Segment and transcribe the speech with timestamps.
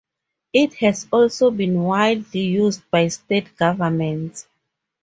[0.51, 4.47] It has also been widely used by state governments.